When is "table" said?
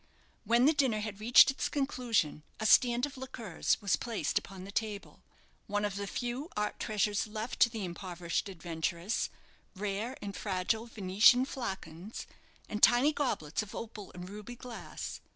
4.71-5.21